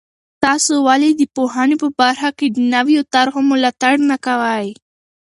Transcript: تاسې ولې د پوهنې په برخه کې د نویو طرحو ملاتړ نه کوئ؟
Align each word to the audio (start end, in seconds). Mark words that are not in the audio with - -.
تاسې 0.43 0.73
ولې 0.87 1.09
د 1.13 1.21
پوهنې 1.35 1.75
په 1.83 1.87
برخه 1.99 2.29
کې 2.37 2.47
د 2.49 2.57
نویو 2.73 3.01
طرحو 3.13 3.39
ملاتړ 3.51 3.93
نه 4.09 4.17
کوئ؟ 4.25 4.67